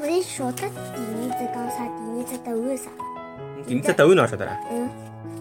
[0.00, 1.84] 我你晓得第二只讲啥？
[1.84, 2.90] 第二只答案是啥？
[3.66, 4.58] 第二只答案侬晓得啦？
[4.70, 4.88] 嗯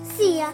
[0.03, 0.53] ，C 呀。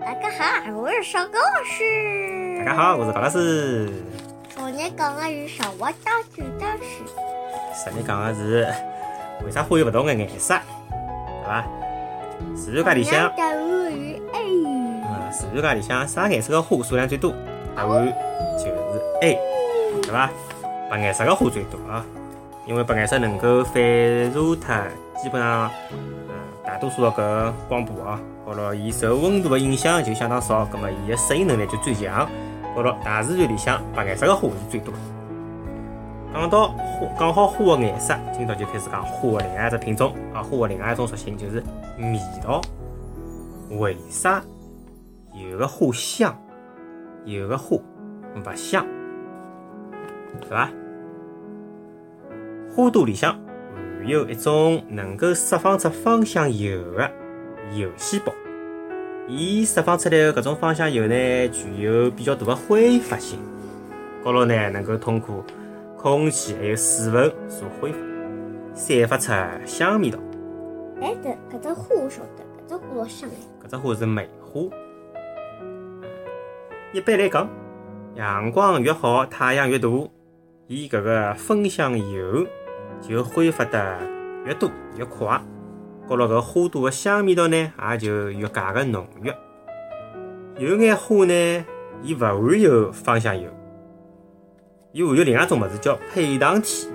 [0.00, 2.58] 大家好，我是小高老师。
[2.64, 3.90] 大家好，我是高老师。
[4.54, 7.02] 昨天讲的是什么道具的事？
[7.84, 8.66] 昨天讲的是
[9.44, 10.54] 为啥花有勿同的颜色，
[10.88, 11.64] 对伐？
[12.54, 14.40] 自然界里向，答案是 A。
[14.64, 17.32] 嗯，自然界里向啥颜色的花数量最多？
[17.74, 18.06] 答案
[18.58, 19.38] 就是 A，
[20.02, 20.30] 对伐？
[20.92, 22.04] 白颜色的花最多啊，
[22.66, 24.84] 因为白颜色能够反射它
[25.16, 32.28] 基本上，嗯，大多数的搿光谱啊，好了，伊受温度的影响就相当少，葛末伊的适应能力就最强。
[32.74, 35.00] 好了，大自然里向白颜色的花是最多的。
[36.34, 41.64] 讲到花，讲好花的颜色，今朝就开始讲花的另外一只品种啊，花的另外一种属性就是
[41.96, 42.60] 味道。
[43.80, 44.42] 为啥
[45.32, 46.38] 有的花香，
[47.24, 48.84] 有的花勿香，
[50.38, 50.68] 对伐？
[52.74, 53.38] 花朵里向
[53.98, 57.10] 含有一种能够释放出芳香油的
[57.74, 58.32] 油细胞，
[59.28, 63.38] 伊释放出来的搿种芳香油呢，具有比较大的挥发性，
[64.24, 65.44] 高头呢能够通过
[65.98, 67.98] 空气还有水分所挥发，
[68.74, 69.32] 散发出
[69.66, 70.18] 香味道。
[71.02, 73.66] 哎，搿搿只花晓得，搿只花老香哎。
[73.66, 74.62] 搿只花是梅花。
[76.94, 77.46] 一般来讲，
[78.14, 79.88] 阳光越好，太阳越大，
[80.68, 82.46] 伊搿个芳香油
[83.02, 83.98] 就挥发得
[84.46, 85.26] 越多越快，
[86.08, 87.56] 高头搿花朵的香味道呢，
[87.90, 89.32] 也就越加个浓郁。
[90.56, 91.64] 有眼花呢，
[92.02, 93.50] 伊勿含有芳香油，
[94.92, 96.88] 伊含有另外一种物事叫配糖体。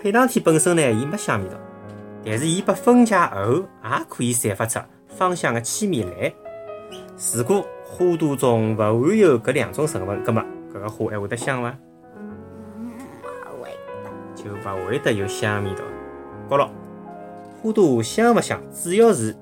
[0.00, 1.56] 配糖体本身呢，伊没香味道，
[2.24, 6.32] 但是伊被分解后，也可以散发出芳香的气味来。
[7.36, 11.76] 如果花朵中勿含有搿两种成分，葛末搿个花还会得香伐？
[14.42, 15.82] 就勿会得有香味道。
[16.48, 16.70] 高了，
[17.62, 19.36] 花朵香勿香，主要是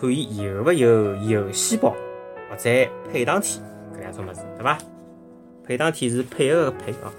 [0.00, 1.94] 看伊有勿有油细胞
[2.50, 2.70] 或者
[3.10, 3.60] 配糖体
[3.94, 4.78] 搿两种物事，对伐？
[5.64, 7.12] 配糖体是配合个配啊。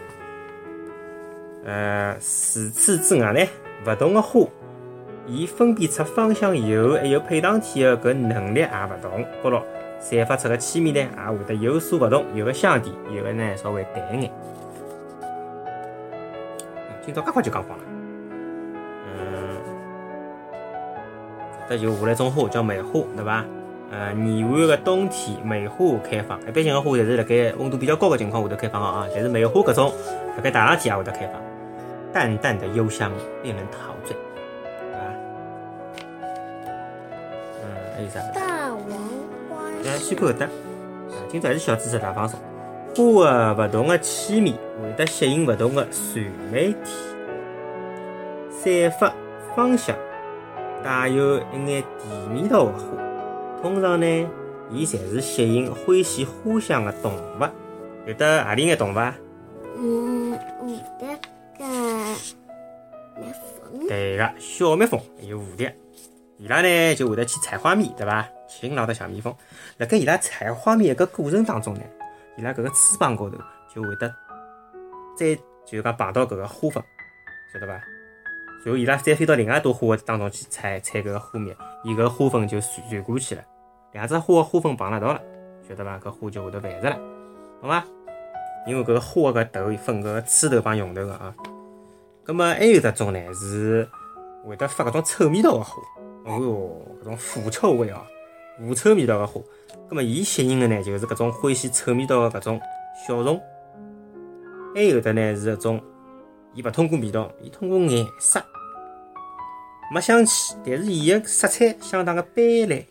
[1.66, 3.40] 呃，除此之外呢，
[3.88, 4.46] 勿同个花，
[5.26, 9.64] 伊分辨出芳香油还有配糖体个搿能力也勿同，高了。
[10.00, 14.32] 散发出个气味呢，也会得有所勿同，有个香甜，有个呢稍微淡一眼。
[17.06, 17.84] 今朝介快就讲光了。
[19.08, 19.58] 嗯，
[21.68, 23.44] 搿搭就下来种花叫梅花，对伐？
[23.92, 26.42] 呃，延安个冬天，梅花开放。
[26.48, 29.92] 一般性个花侪是辣盖温度比较高个情况下头开放个啊，但是梅花搿种
[30.36, 31.42] 辣盖大冷天也会得开放，
[32.14, 33.12] 淡淡的幽香
[33.44, 34.16] 令人陶醉，
[34.80, 35.00] 对伐？
[37.62, 37.66] 嗯，
[37.96, 38.20] 还有啥？
[38.34, 38.80] 大王
[39.50, 39.68] 花。
[39.86, 40.50] 哎，先看搿搭，啊，
[41.30, 42.40] 今朝还是小知识大放送。
[42.96, 46.92] 花个勿同个气味会得吸引勿同个传媒体，
[48.52, 49.12] 散发
[49.56, 49.96] 芳香，
[50.84, 52.86] 带有一眼甜味道个花。
[53.62, 54.30] 通常呢，
[54.70, 57.46] 伊侪是吸引欢喜花香个动物。
[58.06, 59.16] 有得何里眼动物啊？
[59.76, 61.18] 嗯，蝴蝶
[61.58, 61.66] 个
[63.20, 63.88] 蜜蜂。
[63.88, 65.76] 对个，小蜜蜂还有蝴蝶，
[66.38, 68.28] 伊拉呢就会得去采花蜜，对伐？
[68.48, 69.34] 勤劳的小蜜蜂，
[69.78, 71.82] 辣盖伊拉采花蜜个过程当中呢，
[72.38, 73.38] 伊拉搿个翅膀高头
[73.74, 74.14] 就会得
[75.16, 75.36] 再
[75.66, 76.84] 就是讲碰到搿个花粉，
[77.54, 77.74] 晓得伐？
[77.74, 83.44] 然后伊拉再飞到另外一朵花当中去采采搿个花蜜，伊搿花粉就传传过去了，
[83.92, 85.22] 两只花个花粉碰了一道了，
[85.68, 86.00] 晓得伐？
[86.00, 86.96] 搿花就会得繁殖了，
[87.62, 87.86] 懂伐？
[88.66, 91.36] 因为搿个花个头分搿个刺头帮用头个啊。
[92.24, 93.88] 葛末还有只种呢，是
[94.46, 95.82] 会得发搿种臭味道个花，
[96.26, 98.02] 哦哟，搿种腐臭味哦。
[98.58, 99.42] 狐臭味道个花，
[99.90, 102.62] 葛末伊吸引个呢，就是搿种欢喜臭味道个搿种
[103.08, 103.42] 小虫。
[104.76, 105.82] 还有的呢是搿种，
[106.54, 108.44] 伊勿通过味道，伊通过颜色，
[109.92, 112.84] 没香气，但是伊个色彩相当个斑斓，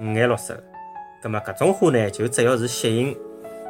[0.00, 0.62] 五颜六色。
[1.22, 3.16] 葛末搿种花呢，就主要是吸引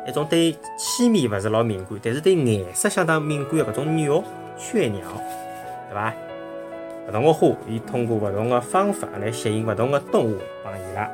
[0.07, 4.23] 一种对气味勿是老敏感，但是对颜色相当敏感个搿种鸟，
[4.59, 5.01] 雀鸟，
[5.89, 6.15] 对伐？
[7.09, 11.11] 勿同个花，伊通过勿同个方法来吸引勿同个动物帮伊拉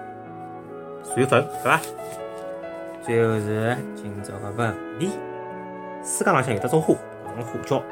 [1.05, 1.81] 传粉，对伐？
[3.03, 5.11] 最后是今朝个问题：
[6.05, 6.95] 世界浪向有得种花，
[7.25, 7.83] 搿种花叫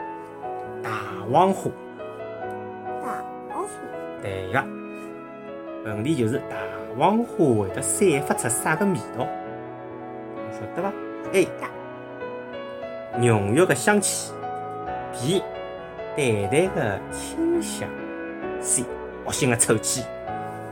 [0.82, 0.90] 大
[1.32, 1.70] 黄花。
[3.02, 3.70] 大黄花。
[4.20, 4.64] 对个，
[5.84, 6.56] 问题就是大
[6.98, 9.26] 黄花会得散发出啥个味道？
[10.52, 10.92] 晓得伐
[11.32, 11.48] ？A.
[13.18, 14.32] 浓郁个香气。
[15.12, 15.40] B.
[16.16, 17.88] 淡淡的清香
[18.60, 18.84] ，C，
[19.24, 20.04] 恶心的臭气，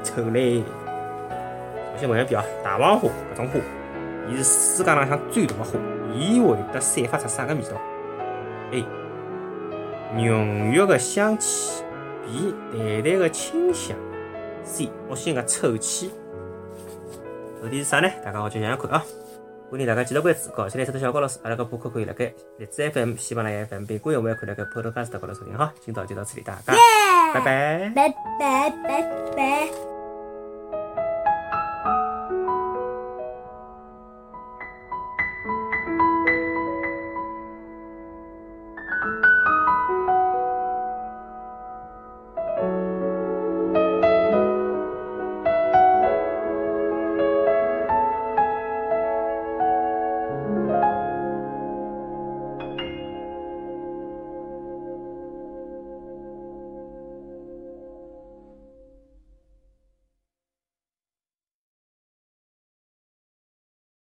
[0.05, 0.62] 臭嘞！
[1.93, 3.59] 我先问一遍啊，大黄花搿种花，
[4.31, 5.73] 伊是世界浪向最大的花，
[6.15, 7.71] 伊会得散发出啥个味道
[8.71, 8.85] ？A.
[10.15, 11.83] 浓郁的香气
[12.29, 12.55] ；B.
[12.73, 13.97] 淡淡的清香
[14.65, 14.91] ；C.
[15.09, 16.12] 恶心的臭气。
[17.61, 18.09] 到底是啥呢？
[18.25, 19.05] 大家好去想想看啊！
[19.73, 25.73] 欢迎大家继续关注搞起来，这头小高老师，阿拉个播客可以辣盖荔枝 FM、喜马拉雅 FM、苹果用户可以辣盖 Podcast 高头收听哈。
[25.81, 26.75] 今朝就到这里，大家拜。
[27.33, 29.03] 拜拜拜拜
[29.35, 29.92] 拜。